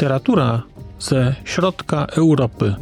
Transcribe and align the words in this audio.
Literatura 0.00 0.62
ze 0.98 1.34
środka 1.44 2.06
Europy. 2.06 2.74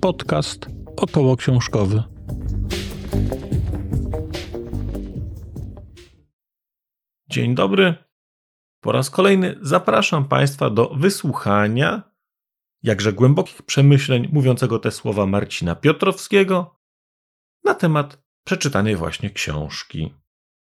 Podcast 0.00 0.66
około 0.96 1.36
książkowy. 1.36 2.02
Dzień 7.28 7.54
dobry. 7.54 7.94
Po 8.80 8.92
raz 8.92 9.10
kolejny 9.10 9.58
zapraszam 9.62 10.28
Państwa 10.28 10.70
do 10.70 10.88
wysłuchania 10.88 12.02
jakże 12.82 13.12
głębokich 13.12 13.62
przemyśleń 13.62 14.28
mówiącego 14.32 14.78
te 14.78 14.90
słowa 14.90 15.26
Marcina 15.26 15.74
Piotrowskiego 15.74 16.80
na 17.64 17.74
temat 17.74 18.22
przeczytanej 18.44 18.96
właśnie 18.96 19.30
książki. 19.30 20.25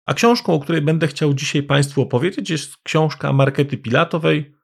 A 0.06 0.14
książką, 0.14 0.54
o 0.54 0.60
której 0.60 0.82
będę 0.82 1.06
chciał 1.06 1.34
dzisiaj 1.34 1.62
Państwu 1.62 2.02
opowiedzieć, 2.02 2.50
jest 2.50 2.76
książka 2.76 3.32
Markety 3.32 3.78
Pilatowej 3.78 4.62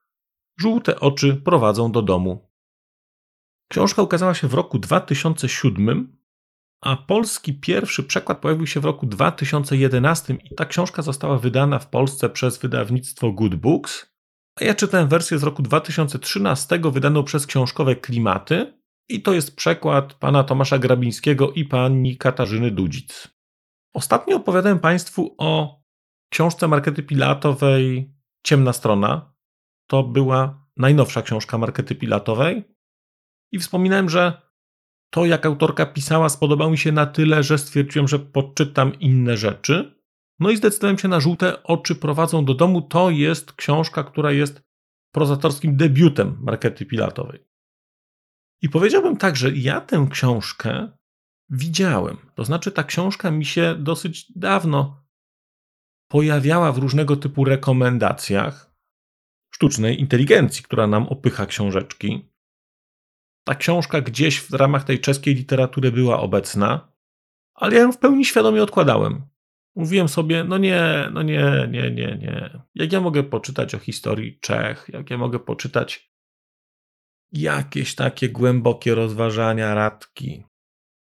Żółte 0.60 1.00
oczy 1.00 1.34
prowadzą 1.36 1.92
do 1.92 2.02
domu. 2.02 2.50
Książka 3.70 4.02
ukazała 4.02 4.34
się 4.34 4.48
w 4.48 4.54
roku 4.54 4.78
2007, 4.78 6.16
a 6.80 6.96
polski 6.96 7.54
pierwszy 7.54 8.04
przekład 8.04 8.38
pojawił 8.38 8.66
się 8.66 8.80
w 8.80 8.84
roku 8.84 9.06
2011 9.06 10.34
i 10.50 10.54
ta 10.54 10.64
książka 10.64 11.02
została 11.02 11.38
wydana 11.38 11.78
w 11.78 11.90
Polsce 11.90 12.30
przez 12.30 12.58
wydawnictwo 12.58 13.32
Good 13.32 13.54
Books. 13.54 14.06
A 14.60 14.64
ja 14.64 14.74
czytałem 14.74 15.08
wersję 15.08 15.38
z 15.38 15.42
roku 15.42 15.62
2013 15.62 16.80
wydaną 16.92 17.24
przez 17.24 17.46
książkowe 17.46 17.96
Klimaty 17.96 18.78
i 19.08 19.22
to 19.22 19.32
jest 19.32 19.56
przekład 19.56 20.14
pana 20.14 20.44
Tomasza 20.44 20.78
Grabińskiego 20.78 21.52
i 21.52 21.64
pani 21.64 22.16
Katarzyny 22.16 22.70
Dudzic. 22.70 23.37
Ostatnio 23.98 24.36
opowiadałem 24.36 24.78
Państwu 24.78 25.34
o 25.38 25.82
książce 26.32 26.68
Markety 26.68 27.02
Pilatowej 27.02 28.14
Ciemna 28.46 28.72
Strona. 28.72 29.34
To 29.86 30.02
była 30.02 30.66
najnowsza 30.76 31.22
książka 31.22 31.58
Markety 31.58 31.94
Pilatowej. 31.94 32.64
I 33.52 33.58
wspominałem, 33.58 34.10
że 34.10 34.42
to, 35.10 35.26
jak 35.26 35.46
autorka 35.46 35.86
pisała, 35.86 36.28
spodobało 36.28 36.70
mi 36.70 36.78
się 36.78 36.92
na 36.92 37.06
tyle, 37.06 37.42
że 37.42 37.58
stwierdziłem, 37.58 38.08
że 38.08 38.18
poczytam 38.18 38.98
inne 39.00 39.36
rzeczy. 39.36 40.02
No 40.40 40.50
i 40.50 40.56
zdecydowałem 40.56 40.98
się 40.98 41.08
na 41.08 41.20
żółte 41.20 41.62
oczy 41.62 41.94
prowadzą 41.94 42.44
do 42.44 42.54
domu. 42.54 42.82
To 42.82 43.10
jest 43.10 43.52
książka, 43.52 44.04
która 44.04 44.32
jest 44.32 44.62
prozatorskim 45.14 45.76
debiutem 45.76 46.38
Markety 46.40 46.86
Pilatowej. 46.86 47.44
I 48.62 48.68
powiedziałbym 48.68 49.16
tak, 49.16 49.36
że 49.36 49.50
ja 49.52 49.80
tę 49.80 50.06
książkę 50.10 50.97
widziałem. 51.50 52.16
To 52.34 52.44
znaczy, 52.44 52.72
ta 52.72 52.84
książka 52.84 53.30
mi 53.30 53.44
się 53.44 53.76
dosyć 53.78 54.32
dawno 54.36 55.04
pojawiała 56.08 56.72
w 56.72 56.78
różnego 56.78 57.16
typu 57.16 57.44
rekomendacjach 57.44 58.74
sztucznej 59.54 60.00
inteligencji, 60.00 60.62
która 60.64 60.86
nam 60.86 61.06
opycha 61.08 61.46
książeczki. 61.46 62.28
Ta 63.44 63.54
książka 63.54 64.00
gdzieś 64.00 64.40
w 64.40 64.54
ramach 64.54 64.84
tej 64.84 65.00
czeskiej 65.00 65.34
literatury 65.34 65.92
była 65.92 66.20
obecna, 66.20 66.92
ale 67.54 67.74
ja 67.74 67.80
ją 67.80 67.92
w 67.92 67.98
pełni 67.98 68.24
świadomie 68.24 68.62
odkładałem. 68.62 69.22
Mówiłem 69.76 70.08
sobie, 70.08 70.44
no 70.44 70.58
nie, 70.58 71.08
no 71.12 71.22
nie, 71.22 71.68
nie, 71.70 71.90
nie, 71.90 72.16
nie. 72.16 72.62
Jak 72.74 72.92
ja 72.92 73.00
mogę 73.00 73.22
poczytać 73.22 73.74
o 73.74 73.78
historii 73.78 74.38
Czech, 74.40 74.90
jak 74.92 75.10
ja 75.10 75.18
mogę 75.18 75.38
poczytać 75.38 76.12
jakieś 77.32 77.94
takie 77.94 78.28
głębokie 78.28 78.94
rozważania 78.94 79.74
Radki, 79.74 80.44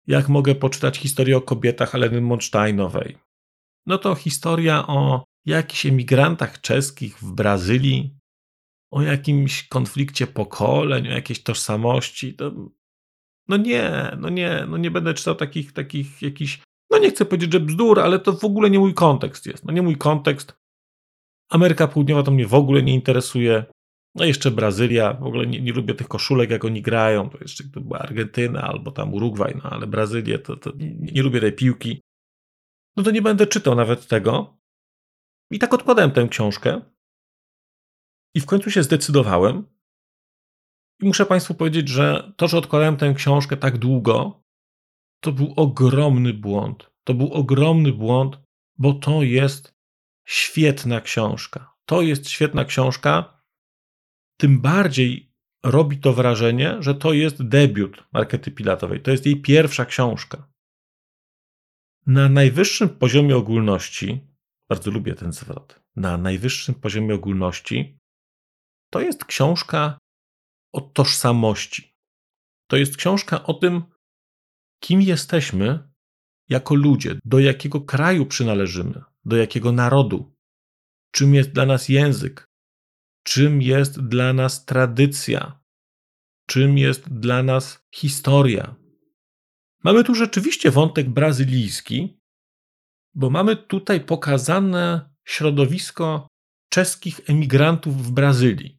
jak 0.08 0.30
mogę 0.30 0.56
poczytać 0.56 0.98
historię 0.98 1.38
o 1.38 1.42
kobietach 1.42 1.92
Heleny 1.92 2.22
Monsteinowej? 2.22 3.18
No 3.86 3.98
to 3.98 4.16
historia 4.16 4.88
o 4.88 5.24
jakichś 5.46 5.86
emigrantach 5.86 6.62
czeskich 6.62 7.18
w 7.18 7.32
Brazylii, 7.32 8.18
o 8.92 9.02
jakimś 9.02 9.68
konflikcie 9.68 10.28
pokoleń, 10.28 11.08
o 11.08 11.12
jakiejś 11.12 11.44
tożsamości. 11.44 12.34
To... 12.34 12.52
No 13.48 13.58
nie, 13.58 14.18
no 14.18 14.30
nie, 14.30 14.66
no 14.68 14.78
nie 14.78 14.92
będę 14.92 15.14
czytał 15.14 15.36
takich, 15.36 15.74
takich 15.74 16.22
jakichś, 16.22 16.60
no 16.92 16.98
nie 16.98 17.10
chcę 17.10 17.26
powiedzieć, 17.26 17.54
że 17.54 17.60
bzdur, 17.60 18.00
ale 18.00 18.20
to 18.20 18.34
w 18.34 18.44
ogóle 18.44 18.70
nie 18.70 18.80
mój 18.80 18.94
kontekst 18.94 19.46
jest. 19.46 19.66
No 19.66 19.74
nie 19.74 19.82
mój 19.82 19.98
kontekst. 19.98 20.54
Ameryka 21.50 21.88
Południowa 21.88 22.24
to 22.24 22.32
mnie 22.32 22.48
w 22.48 22.54
ogóle 22.54 22.84
nie 22.84 22.94
interesuje. 22.94 23.66
No 24.16 24.26
jeszcze 24.26 24.52
Brazylia, 24.52 25.14
w 25.14 25.24
ogóle 25.24 25.48
nie, 25.48 25.62
nie, 25.62 25.74
lubię 25.74 25.94
tych 25.94 26.08
koszulek, 26.08 26.50
jak 26.50 26.66
oni 26.66 26.82
grają. 26.82 27.30
To 27.30 27.38
jeszcze 27.42 27.64
to 27.64 27.82
była 27.82 28.00
Argentyna 28.00 28.62
albo 28.62 28.92
tam 28.92 29.14
Urugwaj, 29.14 29.56
no 29.64 29.70
ale 29.70 29.88
Brazylię 29.88 30.40
to, 30.40 30.58
to 30.58 30.72
nie, 30.76 30.96
nie, 30.96 31.24
lubię 31.24 31.40
tej 31.40 31.54
piłki. 31.54 32.02
No 32.98 33.04
to 33.04 33.12
nie 33.12 33.22
będę 33.22 33.48
czytał 33.48 33.76
nawet 33.76 34.08
tego. 34.08 34.58
I 35.52 35.60
tak 35.60 35.74
odkładałem 35.74 36.12
tę 36.12 36.28
książkę. 36.28 36.82
I 38.36 38.40
w 38.40 38.46
końcu 38.46 38.72
się 38.72 38.84
zdecydowałem. 38.84 39.66
I 41.02 41.06
muszę 41.06 41.26
Państwu 41.26 41.54
powiedzieć, 41.54 41.90
że 41.90 42.34
to, 42.38 42.48
że 42.48 42.58
odkładałem 42.58 42.98
tę 42.98 43.14
książkę 43.14 43.58
tak 43.58 43.78
długo, 43.78 44.44
to 45.20 45.32
był 45.32 45.54
ogromny 45.56 46.34
błąd. 46.34 46.92
To 47.04 47.14
był 47.14 47.34
ogromny 47.34 47.94
błąd, 47.94 48.38
bo 48.78 48.94
to 48.94 49.24
jest 49.24 49.76
świetna 50.26 51.02
książka. 51.02 51.74
To 51.86 52.02
jest 52.02 52.30
świetna 52.30 52.66
książka 52.66 53.41
tym 54.42 54.62
bardziej 54.62 55.34
robi 55.64 55.98
to 55.98 56.14
wrażenie, 56.14 56.78
że 56.80 56.96
to 56.96 57.14
jest 57.14 57.48
debiut 57.48 58.04
Markety 58.14 58.52
Pilatowej. 58.52 59.02
To 59.02 59.12
jest 59.12 59.26
jej 59.26 59.42
pierwsza 59.42 59.86
książka. 59.86 60.52
Na 62.06 62.30
najwyższym 62.30 62.90
poziomie 62.90 63.38
ogólności, 63.38 64.28
bardzo 64.70 64.92
lubię 64.92 65.16
ten 65.16 65.34
zwrot, 65.34 65.82
na 65.96 66.18
najwyższym 66.18 66.76
poziomie 66.76 67.16
ogólności, 67.16 68.00
to 68.90 69.02
jest 69.02 69.26
książka 69.26 69.98
o 70.74 70.82
tożsamości. 70.82 71.96
To 72.68 72.78
jest 72.78 72.98
książka 72.98 73.44
o 73.44 73.54
tym, 73.54 73.84
kim 74.80 75.02
jesteśmy 75.02 75.90
jako 76.50 76.76
ludzie, 76.76 77.20
do 77.26 77.40
jakiego 77.40 77.82
kraju 77.82 78.26
przynależymy, 78.26 79.02
do 79.26 79.38
jakiego 79.38 79.72
narodu, 79.72 80.36
czym 81.12 81.34
jest 81.34 81.52
dla 81.52 81.66
nas 81.66 81.90
język, 81.90 82.51
czym 83.24 83.62
jest 83.62 84.08
dla 84.08 84.34
nas 84.34 84.66
tradycja, 84.66 85.62
czym 86.48 86.78
jest 86.78 87.14
dla 87.14 87.44
nas 87.44 87.88
historia. 87.96 88.76
Mamy 89.84 90.04
tu 90.04 90.16
rzeczywiście 90.16 90.72
wątek 90.72 91.10
brazylijski, 91.10 92.20
bo 93.16 93.30
mamy 93.30 93.56
tutaj 93.56 94.02
pokazane 94.02 95.10
środowisko 95.26 96.28
czeskich 96.70 97.22
emigrantów 97.30 98.04
w 98.04 98.12
Brazylii. 98.12 98.78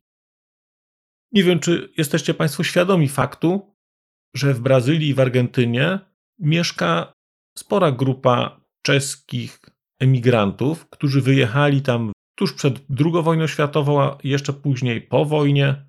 Nie 1.33 1.45
wiem, 1.45 1.61
czy 1.61 1.93
jesteście 1.97 2.35
Państwo 2.35 2.65
świadomi 2.65 3.09
faktu, 3.09 3.77
że 4.35 4.55
w 4.55 4.61
Brazylii 4.61 5.09
i 5.09 5.15
w 5.15 5.21
Argentynie 5.21 5.99
mieszka 6.39 7.13
spora 7.59 7.93
grupa 7.93 8.61
czeskich 8.83 9.61
emigrantów, 10.01 10.89
którzy 10.89 11.21
wyjechali 11.21 11.83
tam 11.83 12.12
tuż 12.35 12.53
przed 12.53 12.79
II 12.79 13.23
wojną 13.23 13.47
światową, 13.47 14.03
a 14.03 14.19
jeszcze 14.25 14.53
później 14.53 15.01
po 15.01 15.25
wojnie. 15.25 15.87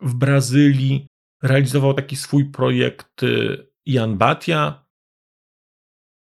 W 0.00 0.14
Brazylii 0.14 1.06
realizował 1.42 1.94
taki 1.94 2.16
swój 2.16 2.44
projekt 2.44 3.22
y, 3.22 3.66
Jan 3.86 4.18
Batia. 4.18 4.84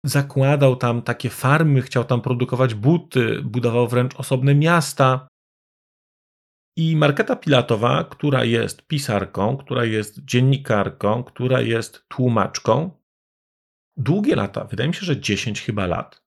Zakładał 0.05 0.75
tam 0.75 1.01
takie 1.01 1.29
farmy, 1.29 1.81
chciał 1.81 2.03
tam 2.03 2.21
produkować 2.21 2.73
buty, 2.73 3.41
budował 3.41 3.87
wręcz 3.87 4.15
osobne 4.15 4.55
miasta. 4.55 5.27
I 6.77 6.95
Marketa 6.95 7.35
Pilatowa, 7.35 8.03
która 8.03 8.43
jest 8.43 8.87
pisarką, 8.87 9.57
która 9.57 9.85
jest 9.85 10.25
dziennikarką, 10.25 11.23
która 11.23 11.61
jest 11.61 12.05
tłumaczką, 12.07 13.03
długie 13.97 14.35
lata, 14.35 14.65
wydaje 14.65 14.87
mi 14.87 14.95
się, 14.95 15.05
że 15.05 15.19
10 15.19 15.61
chyba 15.61 15.87
lat, 15.87 16.22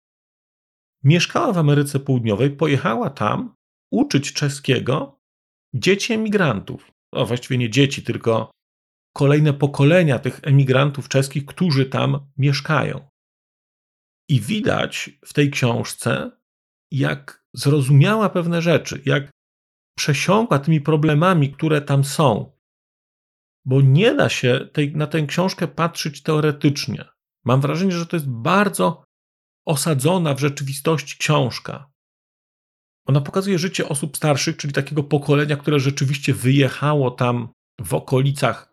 mieszkała 1.05 1.53
w 1.53 1.59
Ameryce 1.59 2.01
Południowej, 2.01 2.51
pojechała 2.51 3.11
tam 3.11 3.55
uczyć 3.93 4.33
czeskiego 4.33 5.21
dzieci 5.75 6.13
emigrantów. 6.13 6.93
No, 7.13 7.27
właściwie 7.27 7.59
nie 7.59 7.71
dzieci, 7.71 8.03
tylko 8.03 8.51
kolejne 9.17 9.53
pokolenia 9.53 10.19
tych 10.19 10.41
emigrantów 10.43 11.09
czeskich, 11.09 11.47
którzy 11.47 11.87
tam 11.87 12.31
mieszkają. 12.37 13.09
I 14.29 14.41
widać 14.41 15.11
w 15.25 15.33
tej 15.33 15.51
książce, 15.51 16.31
jak 16.91 17.45
zrozumiała 17.55 18.29
pewne 18.31 18.63
rzeczy, 18.63 19.03
jak 19.07 19.31
przesiąkła 19.99 20.59
tymi 20.59 20.81
problemami, 20.81 21.53
które 21.53 21.83
tam 21.83 22.05
są. 22.05 22.53
Bo 23.65 23.81
nie 23.81 24.15
da 24.15 24.29
się 24.29 24.69
tej, 24.73 24.97
na 24.97 25.07
tę 25.07 25.23
książkę 25.27 25.69
patrzeć 25.69 26.23
teoretycznie. 26.23 27.05
Mam 27.45 27.61
wrażenie, 27.61 27.93
że 27.93 28.07
to 28.07 28.17
jest 28.17 28.29
bardzo 28.29 29.05
osadzona 29.67 30.35
w 30.35 30.41
rzeczywistości 30.41 31.19
książka. 31.19 31.93
Ona 33.07 33.21
pokazuje 33.21 33.59
życie 33.59 33.89
osób 33.89 34.17
starszych, 34.17 34.57
czyli 34.57 34.73
takiego 34.73 35.03
pokolenia, 35.05 35.57
które 35.57 35.81
rzeczywiście 35.81 36.35
wyjechało 36.35 37.11
tam 37.11 37.49
w 37.81 37.95
okolicach 37.95 38.73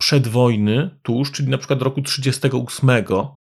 przed 0.00 0.28
wojny, 0.28 0.98
tuż, 1.02 1.32
czyli 1.32 1.48
na 1.48 1.58
przykład 1.58 1.82
roku 1.82 2.02
1938, 2.02 3.36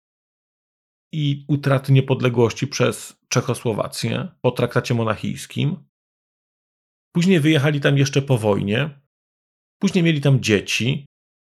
i 1.12 1.44
utraty 1.48 1.92
niepodległości 1.92 2.66
przez 2.66 3.16
Czechosłowację 3.28 4.28
po 4.40 4.50
traktacie 4.50 4.94
monachijskim. 4.94 5.76
Później 7.12 7.40
wyjechali 7.40 7.80
tam 7.80 7.98
jeszcze 7.98 8.22
po 8.22 8.38
wojnie. 8.38 9.00
Później 9.80 10.04
mieli 10.04 10.20
tam 10.20 10.40
dzieci. 10.40 11.06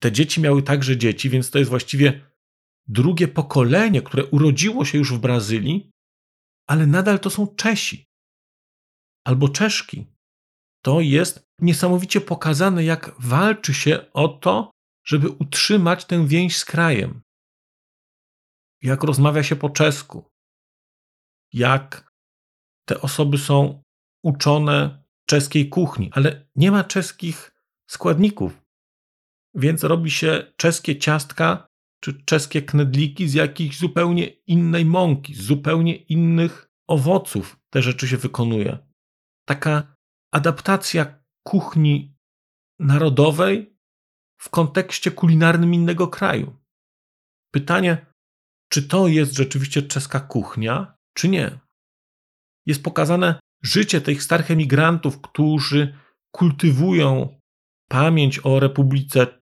Te 0.02 0.12
dzieci 0.12 0.40
miały 0.40 0.62
także 0.62 0.96
dzieci, 0.96 1.30
więc 1.30 1.50
to 1.50 1.58
jest 1.58 1.70
właściwie 1.70 2.29
drugie 2.90 3.28
pokolenie, 3.28 4.02
które 4.02 4.24
urodziło 4.26 4.84
się 4.84 4.98
już 4.98 5.12
w 5.14 5.18
Brazylii, 5.18 5.90
ale 6.66 6.86
nadal 6.86 7.20
to 7.20 7.30
są 7.30 7.46
Czesi 7.46 8.06
albo 9.24 9.48
Czeszki. 9.48 10.06
To 10.84 11.00
jest 11.00 11.44
niesamowicie 11.58 12.20
pokazane, 12.20 12.84
jak 12.84 13.14
walczy 13.18 13.74
się 13.74 14.12
o 14.12 14.28
to, 14.28 14.70
żeby 15.04 15.28
utrzymać 15.28 16.04
tę 16.04 16.26
więź 16.26 16.56
z 16.56 16.64
krajem. 16.64 17.22
Jak 18.82 19.04
rozmawia 19.04 19.42
się 19.42 19.56
po 19.56 19.70
czesku. 19.70 20.24
Jak 21.52 22.12
te 22.88 23.00
osoby 23.00 23.38
są 23.38 23.82
uczone 24.24 25.04
czeskiej 25.26 25.68
kuchni, 25.68 26.10
ale 26.12 26.48
nie 26.56 26.70
ma 26.70 26.84
czeskich 26.84 27.50
składników. 27.90 28.62
Więc 29.54 29.84
robi 29.84 30.10
się 30.10 30.52
czeskie 30.56 30.98
ciastka 30.98 31.69
czy 32.00 32.24
czeskie 32.24 32.62
knedliki 32.62 33.28
z 33.28 33.34
jakiejś 33.34 33.78
zupełnie 33.78 34.26
innej 34.26 34.84
mąki, 34.84 35.34
z 35.34 35.40
zupełnie 35.40 35.96
innych 35.96 36.70
owoców 36.86 37.60
te 37.70 37.82
rzeczy 37.82 38.08
się 38.08 38.16
wykonuje. 38.16 38.78
Taka 39.48 39.96
adaptacja 40.32 41.24
kuchni 41.42 42.16
narodowej 42.78 43.76
w 44.40 44.50
kontekście 44.50 45.10
kulinarnym 45.10 45.74
innego 45.74 46.08
kraju. 46.08 46.56
Pytanie, 47.52 48.06
czy 48.72 48.82
to 48.82 49.08
jest 49.08 49.32
rzeczywiście 49.32 49.82
czeska 49.82 50.20
kuchnia, 50.20 50.94
czy 51.14 51.28
nie? 51.28 51.58
Jest 52.66 52.82
pokazane 52.82 53.40
życie 53.62 54.00
tych 54.00 54.22
starych 54.22 54.50
emigrantów, 54.50 55.20
którzy 55.20 55.94
kultywują 56.34 57.40
pamięć 57.88 58.40
o 58.44 58.60
Republice 58.60 59.39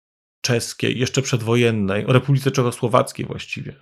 Czeskiej, 0.43 0.99
jeszcze 0.99 1.23
przedwojennej, 1.23 2.07
o 2.07 2.13
Republice 2.13 2.51
Czechosłowackiej 2.51 3.27
właściwie. 3.27 3.77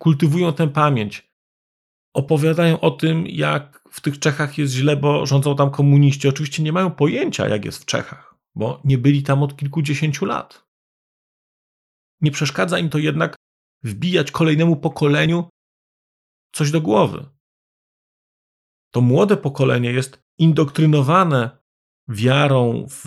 Kultywują 0.00 0.52
tę 0.52 0.68
pamięć. 0.68 1.32
Opowiadają 2.14 2.80
o 2.80 2.90
tym, 2.90 3.26
jak 3.26 3.82
w 3.90 4.00
tych 4.00 4.18
Czechach 4.18 4.58
jest 4.58 4.72
źle, 4.72 4.96
bo 4.96 5.26
rządzą 5.26 5.56
tam 5.56 5.70
komuniści. 5.70 6.28
Oczywiście 6.28 6.62
nie 6.62 6.72
mają 6.72 6.90
pojęcia, 6.90 7.48
jak 7.48 7.64
jest 7.64 7.82
w 7.82 7.86
Czechach, 7.86 8.34
bo 8.54 8.80
nie 8.84 8.98
byli 8.98 9.22
tam 9.22 9.42
od 9.42 9.56
kilkudziesięciu 9.56 10.24
lat. 10.24 10.66
Nie 12.20 12.30
przeszkadza 12.30 12.78
im 12.78 12.90
to 12.90 12.98
jednak 12.98 13.36
wbijać 13.82 14.30
kolejnemu 14.30 14.76
pokoleniu 14.76 15.48
coś 16.52 16.70
do 16.70 16.80
głowy. 16.80 17.26
To 18.90 19.00
młode 19.00 19.36
pokolenie 19.36 19.92
jest 19.92 20.22
indoktrynowane 20.38 21.62
wiarą 22.08 22.86
w 22.88 23.04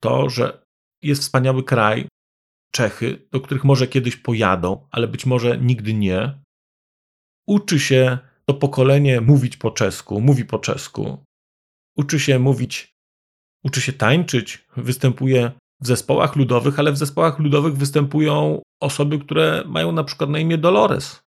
to, 0.00 0.30
że 0.30 0.59
jest 1.02 1.22
wspaniały 1.22 1.64
kraj, 1.64 2.08
Czechy, 2.72 3.28
do 3.32 3.40
których 3.40 3.64
może 3.64 3.86
kiedyś 3.86 4.16
pojadą, 4.16 4.88
ale 4.90 5.08
być 5.08 5.26
może 5.26 5.58
nigdy 5.58 5.94
nie. 5.94 6.40
Uczy 7.46 7.80
się 7.80 8.18
to 8.46 8.54
pokolenie 8.54 9.20
mówić 9.20 9.56
po 9.56 9.70
czesku, 9.70 10.20
mówi 10.20 10.44
po 10.44 10.58
czesku. 10.58 11.24
Uczy 11.96 12.20
się 12.20 12.38
mówić, 12.38 12.92
uczy 13.64 13.80
się 13.80 13.92
tańczyć, 13.92 14.66
występuje 14.76 15.52
w 15.80 15.86
zespołach 15.86 16.36
ludowych, 16.36 16.78
ale 16.78 16.92
w 16.92 16.98
zespołach 16.98 17.38
ludowych 17.38 17.76
występują 17.76 18.62
osoby, 18.80 19.18
które 19.18 19.64
mają 19.66 19.92
na 19.92 20.04
przykład 20.04 20.30
na 20.30 20.38
imię 20.38 20.58
Dolores. 20.58 21.20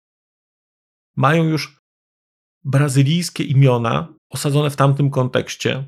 Mają 1.17 1.45
już 1.45 1.79
brazylijskie 2.65 3.45
imiona 3.45 4.15
osadzone 4.31 4.71
w 4.71 4.77
tamtym 4.77 5.11
kontekście. 5.11 5.85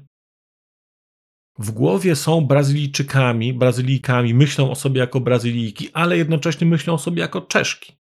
W 1.58 1.70
głowie 1.70 2.16
są 2.16 2.40
Brazylijczykami, 2.40 3.54
Brazylijkami, 3.54 4.34
myślą 4.34 4.70
o 4.70 4.75
sobie 4.75 5.00
jako 5.00 5.20
Brazylijki, 5.20 5.93
ale 5.93 6.16
jednocześnie 6.16 6.66
myślą 6.66 6.94
o 6.94 6.99
sobie 6.99 7.20
jako 7.20 7.40
Czeszki. 7.40 7.96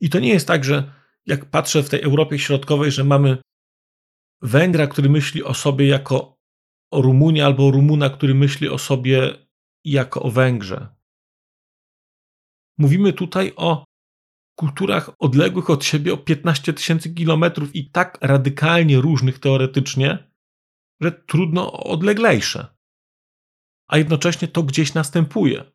I 0.00 0.10
to 0.10 0.20
nie 0.20 0.28
jest 0.28 0.46
tak, 0.46 0.64
że 0.64 0.92
jak 1.26 1.50
patrzę 1.50 1.82
w 1.82 1.88
tej 1.88 2.02
Europie 2.02 2.38
Środkowej, 2.38 2.92
że 2.92 3.04
mamy 3.04 3.38
Węgra, 4.42 4.86
który 4.86 5.08
myśli 5.08 5.42
o 5.42 5.54
sobie 5.54 5.86
jako 5.86 6.38
o 6.90 7.02
Rumunie, 7.02 7.44
albo 7.44 7.70
Rumuna, 7.70 8.10
który 8.10 8.34
myśli 8.34 8.68
o 8.68 8.78
sobie 8.78 9.46
jako 9.84 10.22
o 10.22 10.30
Węgrze. 10.30 10.88
Mówimy 12.78 13.12
tutaj 13.12 13.52
o 13.56 13.84
kulturach 14.58 15.10
odległych 15.18 15.70
od 15.70 15.84
siebie 15.84 16.12
o 16.12 16.16
15 16.16 16.72
tysięcy 16.72 17.14
kilometrów 17.14 17.76
i 17.76 17.90
tak 17.90 18.18
radykalnie 18.20 19.00
różnych 19.00 19.38
teoretycznie, 19.38 20.33
że 21.00 21.12
trudno 21.12 21.72
odleglejsze. 21.72 22.66
A 23.88 23.98
jednocześnie 23.98 24.48
to 24.48 24.62
gdzieś 24.62 24.94
następuje. 24.94 25.72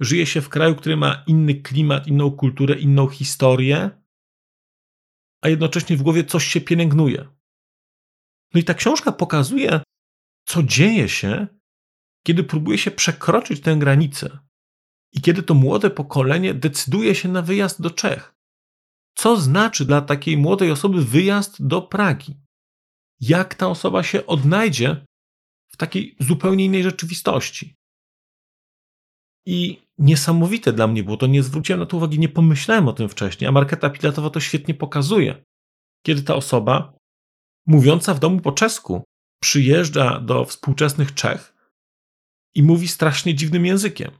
Żyje 0.00 0.26
się 0.26 0.40
w 0.40 0.48
kraju, 0.48 0.74
który 0.74 0.96
ma 0.96 1.24
inny 1.26 1.54
klimat, 1.54 2.06
inną 2.06 2.30
kulturę, 2.30 2.74
inną 2.74 3.08
historię, 3.08 3.90
a 5.42 5.48
jednocześnie 5.48 5.96
w 5.96 6.02
głowie 6.02 6.24
coś 6.24 6.46
się 6.46 6.60
pielęgnuje. 6.60 7.28
No 8.54 8.60
i 8.60 8.64
ta 8.64 8.74
książka 8.74 9.12
pokazuje, 9.12 9.80
co 10.46 10.62
dzieje 10.62 11.08
się, 11.08 11.46
kiedy 12.26 12.44
próbuje 12.44 12.78
się 12.78 12.90
przekroczyć 12.90 13.60
tę 13.60 13.76
granicę 13.76 14.38
i 15.12 15.20
kiedy 15.20 15.42
to 15.42 15.54
młode 15.54 15.90
pokolenie 15.90 16.54
decyduje 16.54 17.14
się 17.14 17.28
na 17.28 17.42
wyjazd 17.42 17.82
do 17.82 17.90
Czech. 17.90 18.34
Co 19.14 19.36
znaczy 19.36 19.84
dla 19.84 20.00
takiej 20.00 20.36
młodej 20.36 20.70
osoby 20.70 21.04
wyjazd 21.04 21.66
do 21.66 21.82
Pragi? 21.82 22.41
Jak 23.22 23.54
ta 23.54 23.68
osoba 23.68 24.02
się 24.02 24.26
odnajdzie 24.26 25.06
w 25.72 25.76
takiej 25.76 26.16
zupełnie 26.20 26.64
innej 26.64 26.82
rzeczywistości? 26.82 27.74
I 29.46 29.82
niesamowite 29.98 30.72
dla 30.72 30.86
mnie 30.86 31.04
było 31.04 31.16
to, 31.16 31.26
nie 31.26 31.42
zwróciłem 31.42 31.80
na 31.80 31.86
to 31.86 31.96
uwagi, 31.96 32.18
nie 32.18 32.28
pomyślałem 32.28 32.88
o 32.88 32.92
tym 32.92 33.08
wcześniej, 33.08 33.48
a 33.48 33.52
Marketa 33.52 33.90
Pilatowa 33.90 34.30
to 34.30 34.40
świetnie 34.40 34.74
pokazuje. 34.74 35.44
Kiedy 36.06 36.22
ta 36.22 36.34
osoba, 36.34 36.96
mówiąca 37.66 38.14
w 38.14 38.18
domu 38.18 38.40
po 38.40 38.52
czesku, 38.52 39.04
przyjeżdża 39.42 40.20
do 40.20 40.44
współczesnych 40.44 41.14
Czech 41.14 41.54
i 42.54 42.62
mówi 42.62 42.88
strasznie 42.88 43.34
dziwnym 43.34 43.66
językiem. 43.66 44.10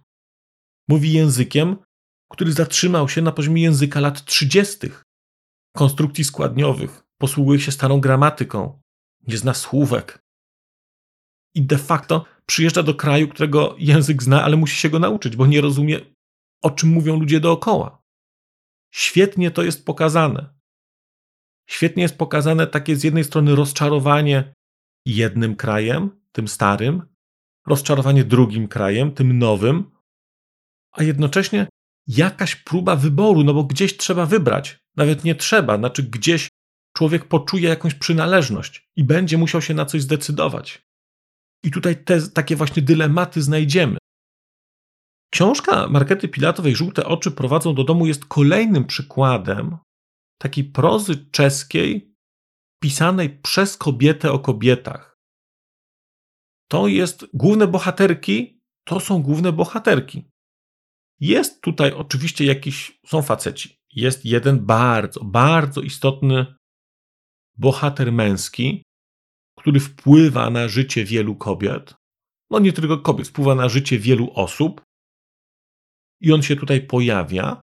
Mówi 0.88 1.12
językiem, 1.12 1.76
który 2.32 2.52
zatrzymał 2.52 3.08
się 3.08 3.22
na 3.22 3.32
poziomie 3.32 3.62
języka 3.62 4.00
lat 4.00 4.24
30., 4.24 4.78
konstrukcji 5.76 6.24
składniowych, 6.24 7.02
posługuje 7.20 7.60
się 7.60 7.72
starą 7.72 8.00
gramatyką, 8.00 8.81
nie 9.28 9.36
zna 9.36 9.54
słówek. 9.54 10.22
I 11.54 11.62
de 11.62 11.78
facto 11.78 12.24
przyjeżdża 12.46 12.82
do 12.82 12.94
kraju, 12.94 13.28
którego 13.28 13.76
język 13.78 14.22
zna, 14.22 14.44
ale 14.44 14.56
musi 14.56 14.76
się 14.76 14.90
go 14.90 14.98
nauczyć, 14.98 15.36
bo 15.36 15.46
nie 15.46 15.60
rozumie, 15.60 16.00
o 16.62 16.70
czym 16.70 16.88
mówią 16.88 17.20
ludzie 17.20 17.40
dookoła. 17.40 18.02
Świetnie 18.94 19.50
to 19.50 19.62
jest 19.62 19.86
pokazane. 19.86 20.54
Świetnie 21.68 22.02
jest 22.02 22.18
pokazane 22.18 22.66
takie 22.66 22.96
z 22.96 23.04
jednej 23.04 23.24
strony 23.24 23.54
rozczarowanie 23.54 24.54
jednym 25.06 25.56
krajem, 25.56 26.22
tym 26.32 26.48
starym, 26.48 27.02
rozczarowanie 27.66 28.24
drugim 28.24 28.68
krajem, 28.68 29.12
tym 29.12 29.38
nowym, 29.38 29.90
a 30.92 31.02
jednocześnie 31.02 31.66
jakaś 32.06 32.56
próba 32.56 32.96
wyboru, 32.96 33.44
no 33.44 33.54
bo 33.54 33.64
gdzieś 33.64 33.96
trzeba 33.96 34.26
wybrać. 34.26 34.78
Nawet 34.96 35.24
nie 35.24 35.34
trzeba, 35.34 35.78
znaczy 35.78 36.02
gdzieś 36.02 36.48
człowiek 36.92 37.28
poczuje 37.28 37.68
jakąś 37.68 37.94
przynależność 37.94 38.88
i 38.96 39.04
będzie 39.04 39.38
musiał 39.38 39.62
się 39.62 39.74
na 39.74 39.84
coś 39.84 40.02
zdecydować. 40.02 40.82
I 41.64 41.70
tutaj 41.70 42.04
te 42.04 42.30
takie 42.30 42.56
właśnie 42.56 42.82
dylematy 42.82 43.42
znajdziemy. 43.42 43.98
Książka 45.32 45.88
Markety 45.88 46.28
Pilatowej 46.28 46.76
Żółte 46.76 47.06
oczy 47.06 47.30
prowadzą 47.30 47.74
do 47.74 47.84
domu 47.84 48.06
jest 48.06 48.24
kolejnym 48.24 48.84
przykładem 48.84 49.76
takiej 50.38 50.64
prozy 50.64 51.16
czeskiej 51.30 52.14
pisanej 52.82 53.38
przez 53.38 53.76
kobietę 53.76 54.32
o 54.32 54.38
kobietach. 54.38 55.18
To 56.70 56.88
jest 56.88 57.26
główne 57.34 57.66
bohaterki, 57.66 58.60
to 58.84 59.00
są 59.00 59.22
główne 59.22 59.52
bohaterki. 59.52 60.30
Jest 61.20 61.60
tutaj 61.60 61.92
oczywiście 61.92 62.44
jakiś, 62.44 63.00
są 63.06 63.22
faceci. 63.22 63.76
Jest 63.94 64.24
jeden 64.24 64.66
bardzo, 64.66 65.24
bardzo 65.24 65.80
istotny 65.80 66.54
bohater 67.62 68.12
męski, 68.12 68.82
który 69.58 69.80
wpływa 69.80 70.50
na 70.50 70.68
życie 70.68 71.04
wielu 71.04 71.36
kobiet. 71.36 71.94
No 72.50 72.58
nie 72.58 72.72
tylko 72.72 72.98
kobiet, 72.98 73.28
wpływa 73.28 73.54
na 73.54 73.68
życie 73.68 73.98
wielu 73.98 74.30
osób. 74.34 74.82
I 76.20 76.32
on 76.32 76.42
się 76.42 76.56
tutaj 76.56 76.86
pojawia 76.86 77.60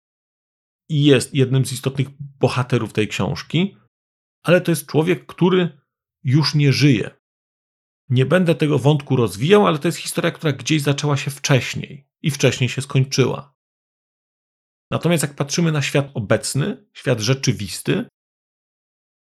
i 0.90 1.04
jest 1.04 1.34
jednym 1.34 1.66
z 1.66 1.72
istotnych 1.72 2.08
bohaterów 2.40 2.92
tej 2.92 3.08
książki, 3.08 3.76
ale 4.42 4.60
to 4.60 4.70
jest 4.70 4.86
człowiek, 4.86 5.26
który 5.26 5.80
już 6.24 6.54
nie 6.54 6.72
żyje. 6.72 7.10
Nie 8.08 8.26
będę 8.26 8.54
tego 8.54 8.78
wątku 8.78 9.16
rozwijał, 9.16 9.66
ale 9.66 9.78
to 9.78 9.88
jest 9.88 9.98
historia, 9.98 10.30
która 10.30 10.52
gdzieś 10.52 10.82
zaczęła 10.82 11.16
się 11.16 11.30
wcześniej 11.30 12.08
i 12.22 12.30
wcześniej 12.30 12.68
się 12.68 12.82
skończyła. 12.82 13.54
Natomiast 14.90 15.22
jak 15.22 15.36
patrzymy 15.36 15.72
na 15.72 15.82
świat 15.82 16.10
obecny, 16.14 16.86
świat 16.92 17.20
rzeczywisty, 17.20 18.08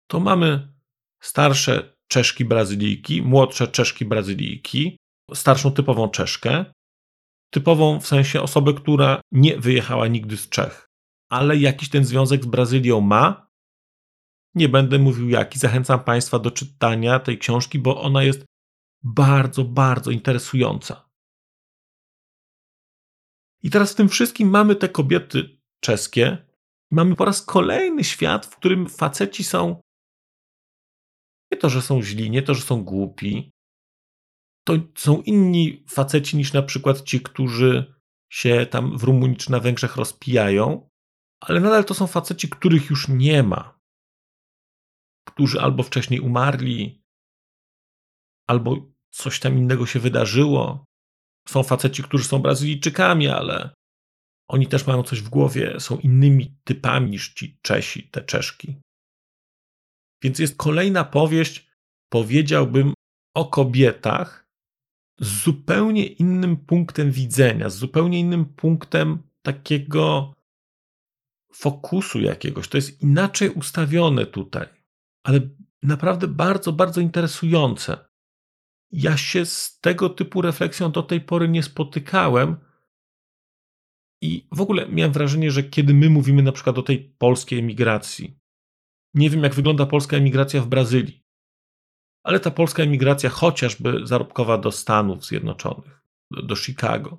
to 0.07 0.21
mamy 0.21 0.75
starsze 1.23 1.95
Czeszki 2.09 2.45
Brazylijki, 2.45 3.23
młodsze 3.23 3.69
Czeszki 3.69 4.05
Brazylijki, 4.05 4.97
starszą 5.35 5.73
typową 5.73 6.09
Czeszkę, 6.09 6.65
typową 7.51 8.01
w 8.01 8.07
sensie 8.07 8.43
osobę, 8.43 8.75
która 8.75 9.21
nie 9.33 9.59
wyjechała 9.59 10.09
nigdy 10.09 10.37
z 10.37 10.49
Czech, 10.49 10.87
ale 11.31 11.57
jakiś 11.57 11.91
ten 11.91 12.05
związek 12.05 12.45
z 12.45 12.47
Brazylią 12.47 13.01
ma. 13.01 13.49
Nie 14.55 14.69
będę 14.69 14.99
mówił 14.99 15.29
jaki. 15.29 15.59
Zachęcam 15.59 16.05
Państwa 16.05 16.39
do 16.39 16.51
czytania 16.51 17.21
tej 17.21 17.39
książki, 17.39 17.79
bo 17.79 18.03
ona 18.03 18.23
jest 18.23 18.45
bardzo, 19.03 19.65
bardzo 19.65 20.11
interesująca. 20.11 21.09
I 23.63 23.71
teraz 23.71 23.93
w 23.93 23.97
tym 23.97 24.09
wszystkim 24.09 24.51
mamy 24.51 24.77
te 24.77 24.89
kobiety 24.89 25.61
czeskie. 25.81 26.47
Mamy 26.91 27.17
po 27.17 27.25
raz 27.25 27.43
kolejny 27.43 28.05
świat, 28.05 28.47
w 28.47 28.57
którym 28.57 28.89
faceci 28.89 29.45
są 29.45 29.81
nie 31.55 31.61
to, 31.61 31.71
że 31.71 31.83
są 31.83 32.03
źli, 32.03 32.31
nie 32.31 32.43
to, 32.43 32.55
że 32.55 32.63
są 32.63 32.85
głupi. 32.85 33.51
To 34.67 34.73
są 34.97 35.23
inni 35.23 35.85
faceci 35.89 36.37
niż 36.37 36.53
na 36.53 36.63
przykład 36.63 37.03
ci, 37.03 37.21
którzy 37.21 37.95
się 38.33 38.67
tam 38.71 38.99
w 38.99 39.03
Rumunii 39.03 39.37
czy 39.37 39.51
na 39.51 39.61
Węgrzech 39.61 39.97
rozpijają, 39.97 40.91
ale 41.41 41.61
nadal 41.61 41.85
to 41.85 41.95
są 41.95 42.07
faceci, 42.07 42.49
których 42.49 42.91
już 42.91 43.09
nie 43.09 43.43
ma. 43.43 43.79
Którzy 45.29 45.61
albo 45.61 45.83
wcześniej 45.83 46.21
umarli, 46.21 47.03
albo 48.49 48.77
coś 49.11 49.41
tam 49.41 49.59
innego 49.59 49.87
się 49.87 50.01
wydarzyło. 50.01 50.85
Są 51.49 51.63
faceci, 51.63 52.03
którzy 52.03 52.25
są 52.25 52.39
Brazylijczykami, 52.39 53.29
ale 53.29 53.75
oni 54.49 54.67
też 54.67 54.87
mają 54.87 55.03
coś 55.03 55.23
w 55.23 55.29
głowie, 55.29 55.81
są 55.81 55.99
innymi 55.99 56.57
typami 56.65 57.11
niż 57.11 57.35
ci 57.35 57.59
Czesi, 57.63 58.09
te 58.11 58.23
Czeszki. 58.23 58.81
Więc 60.25 60.39
jest 60.39 60.57
kolejna 60.57 61.05
powieść, 61.05 61.67
powiedziałbym, 62.09 62.95
o 63.35 63.45
kobietach 63.45 64.49
z 65.21 65.43
zupełnie 65.43 66.07
innym 66.07 66.57
punktem 66.57 67.11
widzenia, 67.11 67.71
z 67.71 67.77
zupełnie 67.77 68.21
innym 68.21 68.45
punktem 68.45 69.23
takiego 69.43 70.35
fokusu 71.53 72.21
jakiegoś. 72.21 72.69
To 72.69 72.79
jest 72.79 73.03
inaczej 73.03 73.51
ustawione 73.51 74.27
tutaj, 74.27 74.69
ale 75.25 75.41
naprawdę 75.83 76.29
bardzo, 76.29 76.73
bardzo 76.73 77.01
interesujące. 77.01 78.09
Ja 78.93 79.17
się 79.17 79.47
z 79.47 79.81
tego 79.81 80.11
typu 80.11 80.43
refleksją 80.43 80.93
do 80.93 81.03
tej 81.03 81.21
pory 81.21 81.49
nie 81.49 81.63
spotykałem. 81.63 82.57
I 84.23 84.49
w 84.53 84.61
ogóle 84.61 84.89
miałem 84.89 85.13
wrażenie, 85.13 85.51
że 85.51 85.63
kiedy 85.63 85.95
my 85.95 86.11
mówimy 86.11 86.43
na 86.43 86.53
przykład 86.53 86.79
o 86.79 86.83
tej 86.83 86.99
polskiej 87.19 87.59
emigracji, 87.59 88.44
nie 89.15 89.31
wiem, 89.31 89.43
jak 89.43 89.55
wygląda 89.55 89.87
polska 89.87 90.17
emigracja 90.17 90.61
w 90.61 90.67
Brazylii, 90.67 91.25
ale 92.23 92.41
ta 92.41 92.51
polska 92.51 92.83
emigracja, 92.83 93.31
chociażby 93.31 94.01
zarobkowa 94.05 94.59
do 94.59 94.73
Stanów 94.73 95.25
Zjednoczonych, 95.25 96.03
do, 96.31 96.43
do 96.43 96.57
Chicago, 96.57 97.19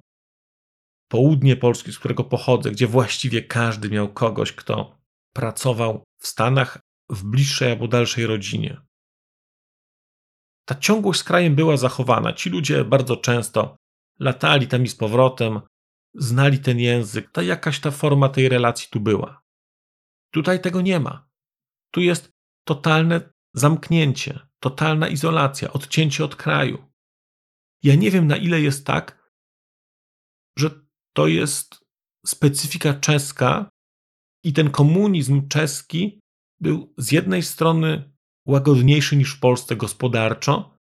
południe 1.07 1.55
Polski, 1.55 1.91
z 1.91 1.99
którego 1.99 2.23
pochodzę, 2.23 2.71
gdzie 2.71 2.87
właściwie 2.87 3.41
każdy 3.41 3.89
miał 3.89 4.13
kogoś, 4.13 4.51
kto 4.53 4.97
pracował 5.33 6.03
w 6.17 6.27
Stanach 6.27 6.79
w 7.09 7.23
bliższej 7.23 7.71
albo 7.71 7.87
dalszej 7.87 8.25
rodzinie. 8.25 8.81
Ta 10.65 10.75
ciągłość 10.75 11.19
z 11.19 11.23
krajem 11.23 11.55
była 11.55 11.77
zachowana. 11.77 12.33
Ci 12.33 12.49
ludzie 12.49 12.85
bardzo 12.85 13.17
często 13.17 13.75
latali 14.19 14.67
tam 14.67 14.83
i 14.83 14.87
z 14.87 14.95
powrotem, 14.95 15.61
znali 16.13 16.59
ten 16.59 16.79
język, 16.79 17.31
ta 17.31 17.41
jakaś 17.41 17.79
ta 17.79 17.91
forma 17.91 18.29
tej 18.29 18.49
relacji 18.49 18.87
tu 18.91 18.99
była. 18.99 19.41
Tutaj 20.31 20.61
tego 20.61 20.81
nie 20.81 20.99
ma. 20.99 21.27
Tu 21.95 22.01
jest 22.01 22.31
totalne 22.67 23.33
zamknięcie, 23.53 24.39
totalna 24.59 25.07
izolacja, 25.07 25.73
odcięcie 25.73 26.25
od 26.25 26.35
kraju. 26.35 26.91
Ja 27.83 27.95
nie 27.95 28.11
wiem, 28.11 28.27
na 28.27 28.37
ile 28.37 28.61
jest 28.61 28.85
tak, 28.85 29.31
że 30.57 30.69
to 31.13 31.27
jest 31.27 31.85
specyfika 32.25 32.93
czeska 32.93 33.69
i 34.43 34.53
ten 34.53 34.71
komunizm 34.71 35.47
czeski 35.47 36.19
był 36.59 36.93
z 36.97 37.11
jednej 37.11 37.43
strony 37.43 38.13
łagodniejszy 38.47 39.15
niż 39.15 39.35
w 39.35 39.39
Polsce 39.39 39.75
gospodarczo, 39.75 40.77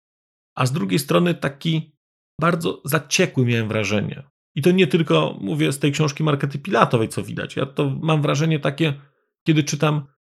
a 0.55 0.65
z 0.65 0.71
drugiej 0.71 0.99
strony 0.99 1.35
taki 1.35 1.97
bardzo 2.41 2.81
zaciekły 2.85 3.45
miałem 3.45 3.67
wrażenie. 3.67 4.23
I 4.55 4.61
to 4.61 4.71
nie 4.71 4.87
tylko 4.87 5.37
mówię 5.41 5.71
z 5.71 5.79
tej 5.79 5.91
książki 5.91 6.23
Markety 6.23 6.59
Pilatowej, 6.59 7.09
co 7.09 7.23
widać. 7.23 7.55
Ja 7.55 7.65
to 7.65 7.89
mam 8.01 8.21
wrażenie 8.21 8.59
takie, 8.59 9.01
kiedy 9.47 9.63
czytam 9.63 10.12